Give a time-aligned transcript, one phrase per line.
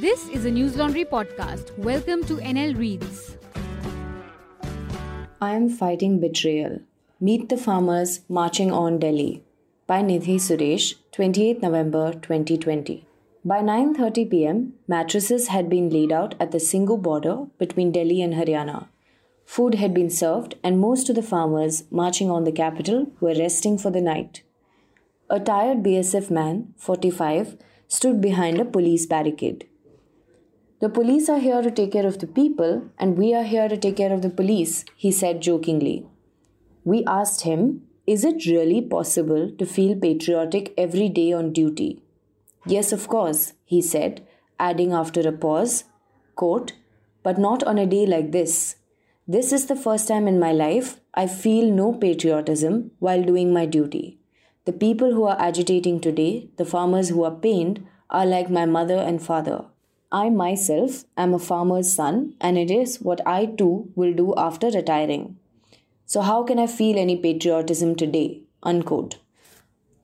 [0.00, 1.70] This is a News Laundry podcast.
[1.78, 3.38] Welcome to NL Reads.
[5.40, 6.80] I am fighting betrayal.
[7.18, 9.42] Meet the farmers marching on Delhi
[9.86, 13.06] by Nidhi Suresh, 28 November 2020.
[13.42, 18.34] By 9:30 p.m., mattresses had been laid out at the Singhu border between Delhi and
[18.34, 18.88] Haryana.
[19.46, 23.78] Food had been served and most of the farmers marching on the capital were resting
[23.78, 24.42] for the night.
[25.30, 27.56] A tired BSF man, 45,
[27.88, 29.66] stood behind a police barricade.
[30.78, 33.78] The police are here to take care of the people, and we are here to
[33.78, 36.06] take care of the police, he said jokingly.
[36.84, 42.02] We asked him, Is it really possible to feel patriotic every day on duty?
[42.66, 44.26] Yes, of course, he said,
[44.60, 45.84] adding after a pause,
[46.34, 46.74] quote,
[47.22, 48.76] But not on a day like this.
[49.26, 53.64] This is the first time in my life I feel no patriotism while doing my
[53.64, 54.18] duty.
[54.66, 58.98] The people who are agitating today, the farmers who are pained, are like my mother
[58.98, 59.64] and father.
[60.12, 64.70] I myself am a farmer's son, and it is what I too will do after
[64.70, 65.36] retiring.
[66.06, 68.42] So, how can I feel any patriotism today?
[68.62, 69.16] Unquote.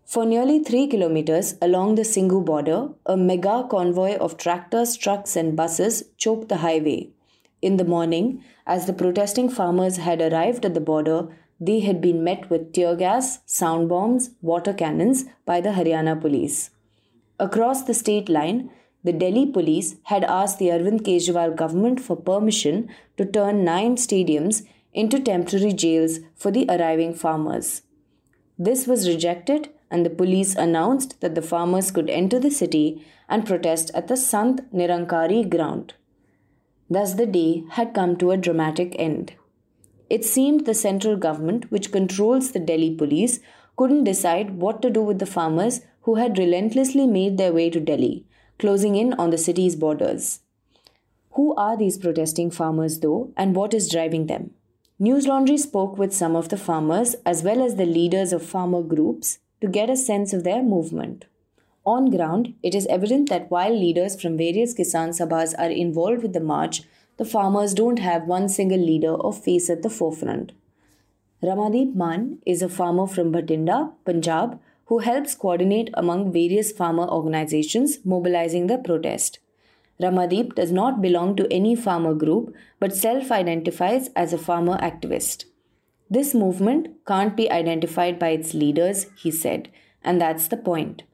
[0.05, 5.57] For nearly three kilometers along the Singhu border, a mega convoy of tractors, trucks, and
[5.57, 7.09] buses choked the highway.
[7.63, 11.29] In the morning, as the protesting farmers had arrived at the border,
[11.61, 16.71] they had been met with tear gas, sound bombs, water cannons by the Haryana police.
[17.39, 18.71] Across the state line,
[19.05, 24.65] the Delhi police had asked the Arvind Kejriwal government for permission to turn nine stadiums
[24.93, 27.83] into temporary jails for the arriving farmers.
[28.59, 33.47] This was rejected, and the police announced that the farmers could enter the city and
[33.47, 35.95] protest at the Sant Nirankari ground.
[36.89, 39.33] Thus, the day had come to a dramatic end.
[40.11, 43.41] It seemed the central government, which controls the Delhi police,
[43.77, 47.81] couldn't decide what to do with the farmers who had relentlessly made their way to
[47.81, 48.27] Delhi
[48.63, 50.41] closing in on the city's borders.
[51.33, 54.53] Who are these protesting farmers, though, and what is driving them?
[54.99, 58.83] News Laundry spoke with some of the farmers as well as the leaders of farmer
[58.83, 61.25] groups to get a sense of their movement.
[61.85, 66.33] On ground, it is evident that while leaders from various Kisan Sabhas are involved with
[66.33, 66.83] the march,
[67.17, 70.53] the farmers don't have one single leader or face at the forefront.
[71.43, 74.61] Ramandeep Mann is a farmer from Bhatinda, Punjab,
[74.93, 79.39] who helps coordinate among various farmer organizations mobilizing the protest.
[80.03, 85.47] Ramandeep does not belong to any farmer group but self identifies as a farmer activist.
[86.11, 89.71] This movement can't be identified by its leaders, he said,
[90.05, 91.05] and that's the point.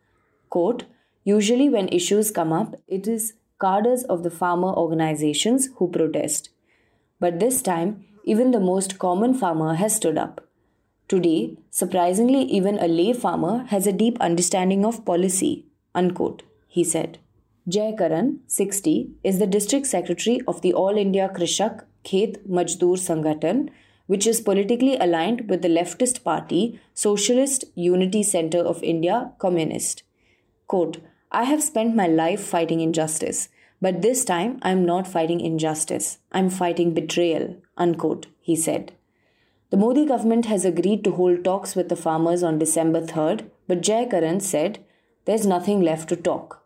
[0.50, 0.86] Quote,
[1.22, 6.50] Usually, when issues come up, it is cadres of the farmer organizations who protest.
[7.20, 10.47] But this time, even the most common farmer has stood up.
[11.08, 15.64] Today, surprisingly, even a lay farmer has a deep understanding of policy.
[15.94, 17.18] Unquote, he said.
[17.66, 23.70] Jay Karan, 60, is the district secretary of the All India Krishak Khet Majdoor Sanghatan,
[24.06, 30.02] which is politically aligned with the leftist party Socialist Unity Center of India Communist.
[30.66, 30.98] Quote,
[31.32, 33.48] I have spent my life fighting injustice,
[33.80, 36.18] but this time I am not fighting injustice.
[36.32, 37.56] I am fighting betrayal.
[37.78, 38.92] Unquote, he said.
[39.70, 43.82] The Modi government has agreed to hold talks with the farmers on December 3rd, but
[43.82, 44.78] Jay Karan said
[45.26, 46.64] there's nothing left to talk.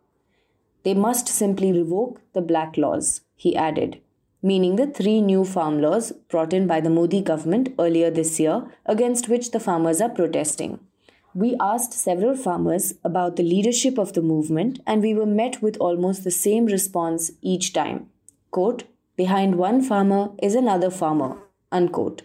[0.85, 4.01] They must simply revoke the black laws, he added,
[4.41, 8.71] meaning the three new farm laws brought in by the Modi government earlier this year
[8.87, 10.79] against which the farmers are protesting.
[11.35, 15.77] We asked several farmers about the leadership of the movement and we were met with
[15.79, 18.11] almost the same response each time.
[18.53, 18.85] Quote,
[19.17, 21.39] Behind one farmer is another farmer.
[21.73, 22.23] Unquote.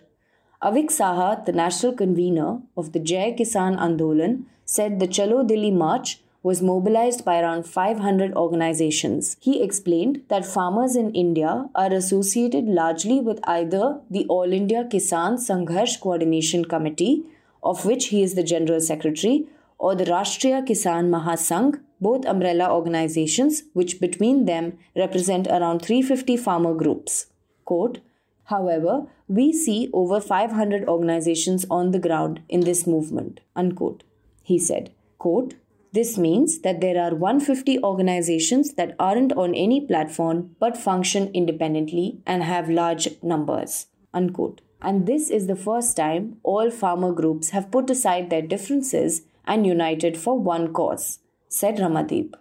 [0.59, 6.19] Avik Saha, the national convener of the Jai Kisan Andolan, said the Chalo Delhi March
[6.41, 9.37] was mobilized by around 500 organizations.
[9.39, 15.37] He explained that farmers in India are associated largely with either the All India Kisan
[15.37, 17.25] Sangharsh Coordination Committee,
[17.61, 19.45] of which he is the general secretary,
[19.77, 26.73] or the Rashtriya Kisan Mahasangh, both umbrella organizations which between them represent around 350 farmer
[26.73, 27.27] groups.
[27.63, 27.99] Quote,
[28.47, 33.41] However, we see over 500 organizations on the ground in this movement.
[33.55, 34.03] Unquote.
[34.41, 35.55] He said, quote,
[35.91, 42.19] this means that there are 150 organizations that aren't on any platform but function independently
[42.25, 43.87] and have large numbers.
[44.13, 44.61] Unquote.
[44.81, 49.65] And this is the first time all farmer groups have put aside their differences and
[49.65, 52.33] united for one cause, said Ramandeep.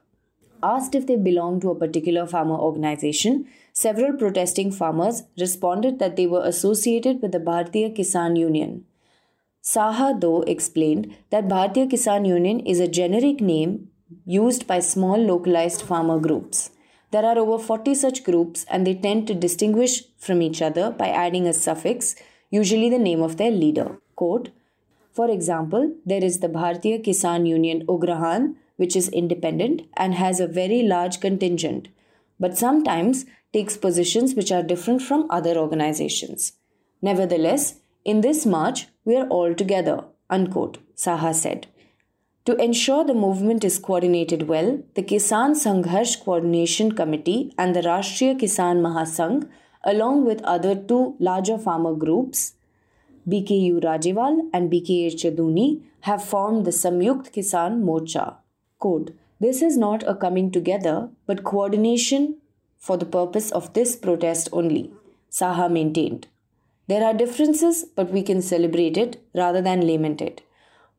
[0.62, 3.46] Asked if they belong to a particular farmer organization,
[3.78, 8.86] Several protesting farmers responded that they were associated with the Bharatiya Kisan Union.
[9.62, 13.88] Saha, though, explained that Bharatiya Kisan Union is a generic name
[14.24, 16.70] used by small localized farmer groups.
[17.10, 21.08] There are over 40 such groups and they tend to distinguish from each other by
[21.08, 22.16] adding a suffix,
[22.48, 23.98] usually the name of their leader.
[24.14, 24.52] Quote,
[25.12, 30.46] for example, there is the Bharatiya Kisan Union Ugrahan, which is independent and has a
[30.46, 31.88] very large contingent,
[32.38, 36.52] but sometimes takes positions which are different from other organizations.
[37.02, 41.66] Nevertheless, in this march, we are all together, unquote, Saha said.
[42.46, 48.38] To ensure the movement is coordinated well, the Kisan Sangharsh Coordination Committee and the Rashtriya
[48.38, 49.48] Kisan Mahasangh,
[49.84, 52.54] along with other two larger farmer groups,
[53.28, 58.36] BKU Rajewal and BKH Chaduni, have formed the Samyukt Kisan Morcha.
[58.78, 59.10] Quote,
[59.40, 62.36] this is not a coming together, but coordination
[62.78, 64.90] for the purpose of this protest only,
[65.30, 66.26] Saha maintained.
[66.88, 70.42] There are differences, but we can celebrate it rather than lament it.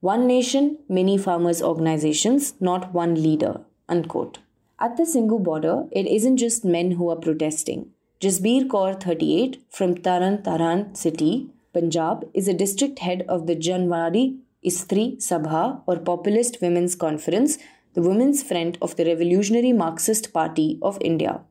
[0.01, 3.61] One nation, many farmers' organizations, not one leader.
[3.89, 4.39] Unquote.
[4.79, 7.91] At the Singhu border, it isn't just men who are protesting.
[8.19, 14.37] Jasbir Kaur 38 from Taran Taran city, Punjab, is a district head of the Janwari
[14.63, 17.57] Istri Sabha or Populist Women's Conference,
[17.97, 21.41] the women's front of the Revolutionary Marxist Party of India.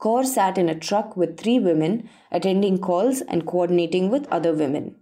[0.00, 4.96] Kaur sat in a truck with three women, attending calls and coordinating with other women.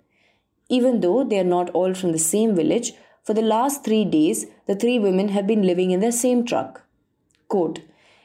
[0.68, 2.92] Even though they are not all from the same village,
[3.22, 6.82] for the last three days, the three women have been living in the same truck.
[7.48, 7.80] Quote,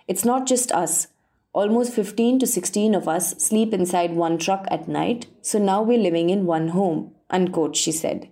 [0.10, 1.08] It's not just us.
[1.54, 6.06] Almost 15 to 16 of us sleep inside one truck at night, so now we're
[6.10, 7.16] living in one home.
[7.30, 8.28] Unquote, she said.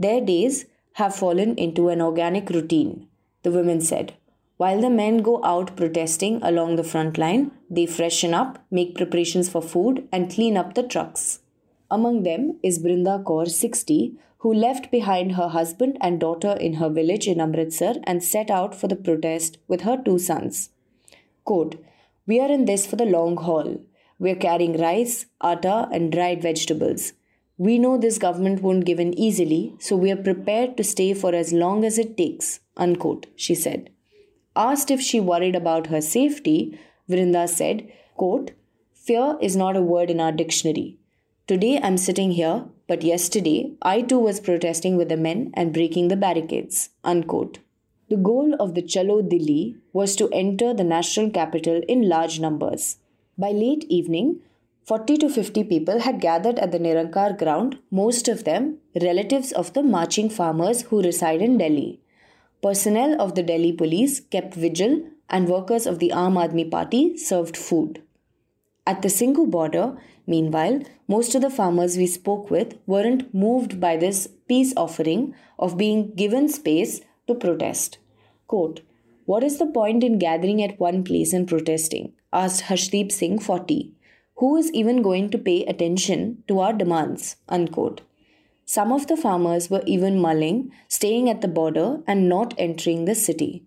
[0.00, 0.64] Their days
[0.94, 3.06] have fallen into an organic routine,
[3.42, 4.14] the women said.
[4.56, 9.48] While the men go out protesting along the front line, they freshen up, make preparations
[9.48, 11.40] for food, and clean up the trucks.
[11.90, 16.88] Among them is Brinda Kaur, 60, who left behind her husband and daughter in her
[16.88, 20.70] village in Amritsar and set out for the protest with her two sons.
[21.44, 21.76] Quote,
[22.26, 23.80] We are in this for the long haul.
[24.18, 27.12] We are carrying rice, atta, and dried vegetables.
[27.58, 31.34] We know this government won't give in easily, so we are prepared to stay for
[31.34, 32.60] as long as it takes.
[32.76, 33.90] Unquote, she said.
[34.56, 36.78] Asked if she worried about her safety,
[37.08, 38.52] Vrinda said, quote,
[38.94, 40.98] Fear is not a word in our dictionary.
[41.46, 46.08] Today I'm sitting here, but yesterday I too was protesting with the men and breaking
[46.08, 46.90] the barricades.
[47.02, 47.58] Unquote.
[48.08, 52.98] The goal of the Chalo Delhi was to enter the national capital in large numbers.
[53.36, 54.40] By late evening,
[54.84, 59.72] 40 to 50 people had gathered at the Nirankari ground, most of them relatives of
[59.74, 62.00] the marching farmers who reside in Delhi.
[62.62, 67.56] Personnel of the Delhi police kept vigil and workers of the Aam Aadmi Party served
[67.56, 68.02] food.
[68.84, 69.96] At the Singhu border,
[70.26, 75.78] meanwhile, most of the farmers we spoke with weren't moved by this peace offering of
[75.78, 77.98] being given space to protest.
[78.48, 78.80] Quote,
[79.26, 82.14] What is the point in gathering at one place and protesting?
[82.32, 83.94] asked Harshdeep Singh 40.
[84.36, 87.36] Who is even going to pay attention to our demands?
[87.48, 88.00] Unquote.
[88.64, 93.14] Some of the farmers were even mulling staying at the border and not entering the
[93.14, 93.62] city.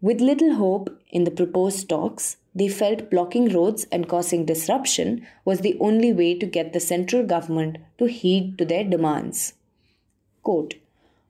[0.00, 5.60] With little hope in the proposed talks, they felt blocking roads and causing disruption was
[5.60, 9.54] the only way to get the central government to heed to their demands.
[10.42, 10.74] Quote,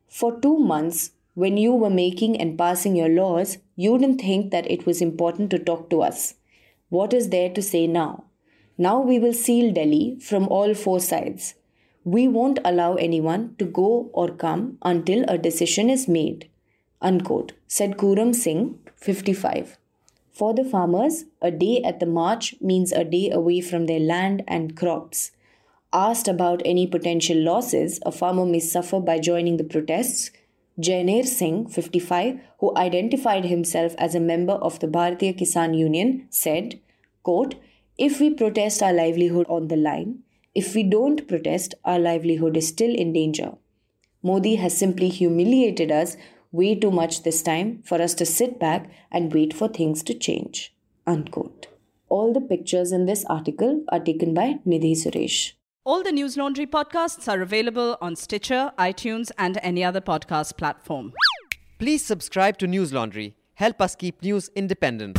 [0.08, 4.70] For two months, when you were making and passing your laws, you didn't think that
[4.70, 6.34] it was important to talk to us.
[6.90, 8.26] What is there to say now?
[8.79, 11.55] Now we will seal Delhi from all four sides.
[12.05, 16.49] We won't allow anyone to go or come until a decision is made.
[17.01, 19.79] Unquote, said Kuram Singh, 55.
[20.33, 24.45] For the farmers, a day at the march means a day away from their land
[24.47, 25.31] and crops.
[25.93, 30.31] Asked about any potential losses a farmer may suffer by joining the protests,
[30.79, 36.79] Jainer Singh, 55, who identified himself as a member of the Bharatiya Kisan Union, said,
[37.23, 37.55] quote,
[37.98, 40.19] If we protest our livelihood on the line,
[40.55, 43.53] if we don't protest, our livelihood is still in danger.
[44.22, 46.19] Modi has simply humiliated us
[46.53, 50.12] way too much this time for us to sit back and wait for things to
[50.12, 50.74] change.
[51.06, 51.69] Unquote.
[52.10, 55.53] All the pictures in this article are taken by Nidhi Suresh.
[55.84, 61.15] All the News Laundry podcasts are available on Stitcher, iTunes, and any other podcast platform.
[61.79, 63.36] Please subscribe to News Laundry.
[63.55, 65.19] Help us keep news independent.